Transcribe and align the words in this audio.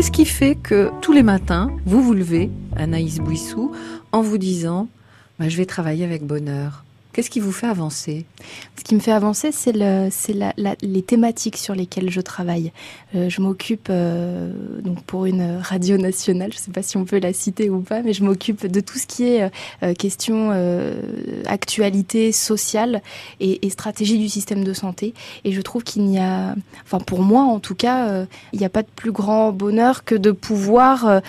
Qu'est-ce 0.00 0.12
qui 0.12 0.24
fait 0.24 0.54
que 0.54 0.90
tous 1.02 1.12
les 1.12 1.22
matins, 1.22 1.70
vous 1.84 2.02
vous 2.02 2.14
levez, 2.14 2.50
Anaïs 2.74 3.18
Bouissou, 3.18 3.72
en 4.12 4.22
vous 4.22 4.38
disant 4.38 4.88
bah, 5.38 5.50
Je 5.50 5.58
vais 5.58 5.66
travailler 5.66 6.06
avec 6.06 6.24
bonheur? 6.24 6.86
Qu'est-ce 7.12 7.30
qui 7.30 7.40
vous 7.40 7.50
fait 7.50 7.66
avancer? 7.66 8.24
Ce 8.76 8.84
qui 8.84 8.94
me 8.94 9.00
fait 9.00 9.10
avancer, 9.12 9.50
c'est 9.52 9.72
le, 9.72 10.08
les 10.82 11.02
thématiques 11.02 11.56
sur 11.56 11.74
lesquelles 11.74 12.08
je 12.08 12.20
travaille. 12.20 12.72
Euh, 13.16 13.28
je 13.28 13.40
m'occupe 13.40 13.88
euh, 13.90 14.52
donc 14.82 15.02
pour 15.02 15.26
une 15.26 15.58
radio 15.60 15.96
nationale, 15.96 16.52
je 16.52 16.58
ne 16.58 16.60
sais 16.60 16.70
pas 16.70 16.82
si 16.82 16.96
on 16.96 17.04
peut 17.04 17.18
la 17.18 17.32
citer 17.32 17.68
ou 17.68 17.80
pas, 17.80 18.02
mais 18.02 18.12
je 18.12 18.22
m'occupe 18.22 18.66
de 18.66 18.80
tout 18.80 18.98
ce 18.98 19.06
qui 19.06 19.24
est 19.24 19.50
euh, 19.82 19.94
question 19.94 20.50
euh, 20.52 20.94
actualité 21.46 22.30
sociale 22.30 23.02
et, 23.40 23.66
et, 23.66 23.70
stratégie 23.70 24.18
du 24.18 24.28
système 24.28 24.62
de 24.62 24.72
santé. 24.72 25.12
Et 25.44 25.50
je 25.50 25.60
trouve 25.62 25.82
qu'il 25.82 26.04
n'y 26.04 26.18
a, 26.18 26.54
enfin 26.84 26.98
pour 26.98 27.22
moi 27.22 27.42
en 27.42 27.58
tout 27.58 27.74
cas, 27.74 28.26
il 28.52 28.58
n'y 28.58 28.64
a 28.64 28.70
pas 28.70 28.82
de 28.82 28.88
plus 28.94 29.12
grand 29.12 29.52
bonheur 29.52 30.04
que 30.04 30.14
de 30.14 30.30
pouvoir 30.30 31.20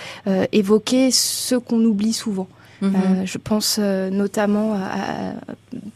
évoquer 0.52 1.10
ce 1.10 1.56
qu'on 1.56 1.82
oublie 1.84 2.12
souvent. 2.12 2.48
Mmh. 2.82 2.86
Euh, 2.96 3.26
je 3.26 3.38
pense 3.38 3.76
euh, 3.78 4.10
notamment 4.10 4.74
à, 4.74 5.30
à, 5.30 5.34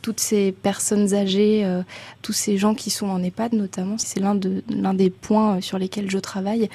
toutes 0.07 0.21
ces 0.21 0.53
personnes 0.53 1.15
âgées, 1.15 1.63
euh, 1.65 1.83
tous 2.23 2.33
ces 2.33 2.59
gens 2.59 2.77
qui 2.77 2.91
sont 2.91 3.09
en 3.09 3.21
EHPAD 3.25 3.55
notamment. 3.55 3.97
C'est 3.99 4.21
l'un 4.21 4.37
de, 4.37 4.63
l'un 4.71 4.95
des 4.95 5.11
points 5.11 5.61
sur 5.61 5.81
lesquels 5.81 6.09
je 6.09 6.19
travaille, 6.19 6.69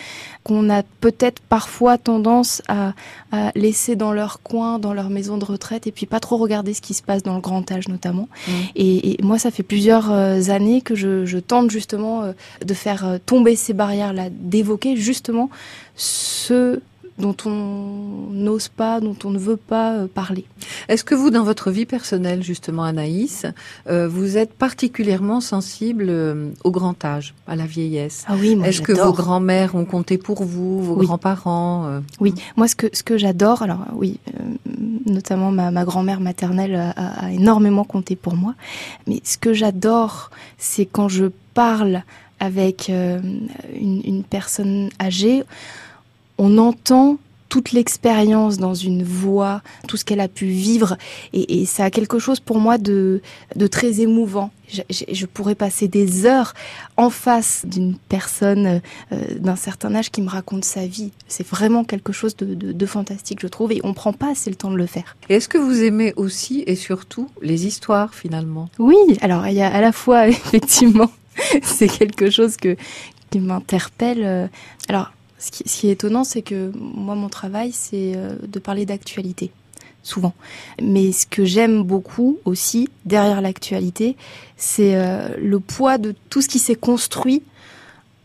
qu'on 0.44 0.70
a 0.70 0.84
peut-être 0.84 1.42
parfois 1.48 1.98
tendance 1.98 2.62
à, 2.68 2.92
à, 3.32 3.54
laisser 3.56 3.96
dans 3.96 4.12
leur 4.12 4.42
coin, 4.42 4.80
dans 4.80 4.94
leur 4.94 5.10
maison 5.10 5.38
de 5.38 5.46
retraite, 5.46 5.88
et 5.88 5.94
puis 5.94 6.06
pas 6.06 6.20
trop 6.20 6.36
regarder 6.36 6.74
ce 6.74 6.82
qui 6.82 6.94
se 6.94 7.02
passe 7.02 7.24
dans 7.24 7.36
le 7.36 7.40
grand 7.40 7.72
âge 7.72 7.88
notamment. 7.88 8.28
Mmh. 8.28 8.52
Et, 8.76 9.12
et, 9.12 9.24
moi, 9.24 9.40
ça 9.40 9.50
fait 9.50 9.64
plusieurs 9.64 10.12
années 10.12 10.82
que 10.82 10.94
je, 10.94 11.26
je 11.26 11.38
tente 11.38 11.72
justement 11.72 12.34
de 12.66 12.74
faire 12.74 13.18
tomber 13.26 13.56
ces 13.56 13.72
barrières-là, 13.72 14.26
d'évoquer 14.30 14.98
justement 14.98 15.50
ce 15.96 16.82
dont 17.22 17.38
on 17.46 18.30
n'ose 18.32 18.68
pas, 18.68 19.00
dont 19.00 19.16
on 19.24 19.30
ne 19.30 19.40
veut 19.40 19.58
pas 19.58 19.94
euh, 19.94 20.08
parler. 20.08 20.46
Est-ce 20.92 21.06
que 21.06 21.16
vous, 21.16 21.30
dans 21.30 21.46
votre 21.46 21.72
vie 21.72 21.86
personnelle, 21.86 22.44
justement, 22.44 22.84
Anaïs, 22.84 23.46
euh, 23.88 24.10
vous 24.10 24.36
êtes 24.36 24.54
particulièrement 24.54 25.40
sensible 25.40 26.08
euh, 26.10 26.50
au 26.66 26.72
grand 26.72 27.06
âge, 27.06 27.34
à 27.48 27.56
la 27.56 27.66
vieillesse? 27.66 28.26
Ah 28.28 28.34
oui, 28.38 28.58
moi 28.58 28.68
Est-ce 28.68 28.82
que 28.82 28.92
vos 28.92 29.14
grands-mères 29.14 29.74
ont 29.76 29.86
compté 29.86 30.18
pour 30.18 30.44
vous, 30.44 30.84
vos 30.84 30.96
oui. 30.96 31.06
grands-parents 31.06 31.86
euh... 31.88 32.00
Oui, 32.20 32.34
moi, 32.58 32.68
ce 32.68 32.76
que, 32.76 32.88
ce 32.92 33.04
que 33.04 33.18
j'adore, 33.18 33.62
alors 33.62 33.86
oui, 33.94 34.20
notamment 35.06 35.50
ma, 35.50 35.72
ma 35.72 35.86
grand-mère 35.86 36.20
maternelle 36.20 36.76
a, 36.76 36.90
a, 36.90 37.32
énormément 37.32 37.86
compté 37.86 38.18
pour 38.18 38.36
moi, 38.36 38.54
mais 39.08 39.22
ce 39.24 39.38
que 39.38 39.54
j'adore, 39.54 40.30
c'est 40.58 40.86
quand 40.86 41.08
je 41.08 41.28
parle 41.54 42.04
avec 42.42 42.90
euh, 42.90 43.22
une, 43.80 44.02
une 44.04 44.24
personne 44.24 44.90
âgée, 45.00 45.44
on 46.38 46.58
entend 46.58 47.18
toute 47.52 47.74
l'expérience 47.74 48.58
dans 48.58 48.74
une 48.74 49.04
voix, 49.04 49.62
tout 49.90 49.98
ce 49.98 50.06
qu'elle 50.06 50.22
a 50.22 50.30
pu 50.30 50.46
vivre, 50.46 50.96
et, 51.34 51.60
et, 51.60 51.66
ça 51.66 51.84
a 51.84 51.90
quelque 51.92 52.18
chose 52.18 52.40
pour 52.40 52.60
moi 52.60 52.78
de, 52.78 53.22
de 53.58 53.68
très 53.68 54.00
émouvant. 54.00 54.52
Je, 54.70 54.82
je, 54.90 55.04
je, 55.12 55.26
pourrais 55.26 55.54
passer 55.54 55.90
des 55.90 56.26
heures 56.26 56.54
en 56.96 57.10
face 57.10 57.66
d'une 57.66 57.98
personne 58.08 58.80
euh, 59.12 59.18
d'un 59.38 59.58
certain 59.58 59.94
âge 59.96 60.12
qui 60.12 60.22
me 60.22 60.30
raconte 60.30 60.64
sa 60.64 60.88
vie. 60.88 61.12
C'est 61.28 61.46
vraiment 61.46 61.84
quelque 61.84 62.14
chose 62.14 62.38
de, 62.38 62.56
de, 62.56 62.72
de, 62.72 62.86
fantastique, 62.86 63.40
je 63.42 63.48
trouve, 63.48 63.74
et 63.74 63.82
on 63.84 63.94
prend 63.94 64.14
pas 64.14 64.32
assez 64.32 64.50
le 64.50 64.56
temps 64.56 64.72
de 64.72 64.78
le 64.78 64.86
faire. 64.86 65.18
Est-ce 65.28 65.50
que 65.50 65.58
vous 65.58 65.84
aimez 65.84 66.14
aussi 66.16 66.64
et 66.68 66.78
surtout 66.78 67.28
les 67.42 67.68
histoires 67.68 68.16
finalement? 68.16 68.70
Oui, 68.80 68.96
alors 69.20 69.46
il 69.46 69.56
y 69.56 69.62
a 69.62 69.68
à 69.68 69.82
la 69.82 69.92
fois 69.92 70.26
effectivement, 70.30 71.12
c'est 71.64 71.90
quelque 71.90 72.30
chose 72.30 72.56
que 72.56 72.78
qui 73.30 73.40
m'interpelle. 73.40 74.50
Alors 74.88 75.12
ce 75.42 75.50
qui, 75.50 75.90
est 75.90 75.92
étonnant, 75.92 76.24
c'est 76.24 76.44
que 76.44 76.72
moi, 76.76 77.16
mon 77.16 77.28
travail, 77.28 77.72
c'est 77.72 78.14
euh, 78.16 78.36
de 78.48 78.60
parler 78.60 78.86
d'actualité, 78.86 79.52
souvent. 80.04 80.34
Mais 80.82 81.12
ce 81.12 81.26
que 81.26 81.46
j'aime 81.46 81.82
beaucoup 81.82 82.38
aussi, 82.46 82.90
derrière 83.06 83.42
l'actualité, 83.42 84.16
c'est 84.56 84.96
euh, 84.96 85.36
le 85.42 85.60
poids 85.60 85.98
de 85.98 86.14
tout 86.30 86.44
ce 86.44 86.48
qui 86.48 86.60
s'est 86.60 86.76
construit 86.76 87.42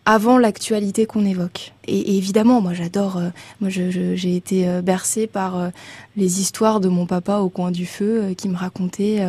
avant 0.04 0.38
l'actualité 0.38 1.06
qu'on 1.06 1.24
évoque. 1.24 1.72
Et, 1.88 2.18
évidemment, 2.18 2.60
moi 2.60 2.74
j'adore, 2.74 3.16
euh, 3.16 3.30
moi 3.62 3.70
j'ai 3.70 4.36
été 4.36 4.80
bercée 4.82 5.26
par 5.26 5.70
les 6.16 6.40
histoires 6.40 6.80
de 6.80 6.88
mon 6.88 7.06
papa 7.06 7.38
au 7.38 7.48
coin 7.48 7.70
du 7.70 7.86
feu 7.86 8.34
qui 8.36 8.48
me 8.48 8.56
racontait 8.56 9.24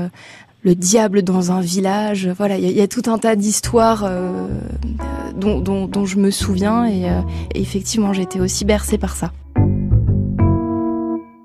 le 0.68 0.76
diable 0.76 1.22
dans 1.22 1.54
un 1.54 1.62
village. 1.62 2.30
Voilà, 2.38 2.58
il 2.58 2.70
y, 2.70 2.82
a 2.82 2.88
tout 2.90 3.04
un 3.08 3.18
tas 3.18 3.38
d'histoires 3.38 4.04
euh, 4.04 4.50
dont, 5.34 6.06
je 6.06 6.18
me 6.18 6.30
souviens 6.30 6.86
et, 6.86 7.10
euh, 7.10 7.22
et 7.56 7.62
effectivement, 7.62 8.12
été 8.12 8.42
aussi 8.42 8.66
bercée 8.66 8.98
par 8.98 9.16
ça. 9.16 9.32